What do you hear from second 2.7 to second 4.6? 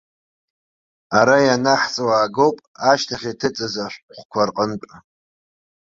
ашьҭахь иҭыҵыз ашәҟәқәа